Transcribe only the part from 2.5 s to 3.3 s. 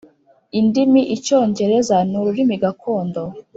gakondo